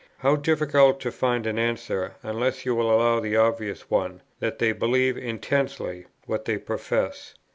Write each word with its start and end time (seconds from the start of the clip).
How 0.17 0.35
difficult 0.35 0.99
to 1.01 1.11
find 1.11 1.45
an 1.45 1.59
answer, 1.59 2.15
unless 2.23 2.65
you 2.65 2.73
will 2.73 2.91
allow 2.91 3.19
the 3.19 3.37
obvious 3.37 3.87
one, 3.87 4.23
that 4.39 4.57
they 4.57 4.71
believe 4.71 5.15
intensely 5.15 6.07
what 6.25 6.45
they 6.45 6.57
profess! 6.57 7.35